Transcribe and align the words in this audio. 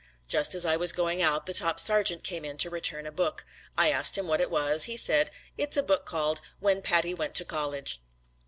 Just 0.27 0.55
as 0.55 0.65
I 0.65 0.77
was 0.77 0.91
going 0.91 1.21
out 1.21 1.45
the 1.45 1.53
top 1.53 1.79
sergeant 1.79 2.23
came 2.23 2.43
in 2.43 2.57
to 2.57 2.71
return 2.71 3.05
a 3.05 3.11
book. 3.11 3.45
I 3.77 3.91
asked 3.91 4.17
him 4.17 4.25
what 4.25 4.41
it 4.41 4.49
was. 4.49 4.85
He 4.85 4.97
said, 4.97 5.29
"It's 5.59 5.77
a 5.77 5.83
book 5.83 6.05
called 6.05 6.41
'When 6.59 6.81
Patty 6.81 7.13
Went 7.13 7.35
to 7.35 7.45
College.'" 7.45 8.01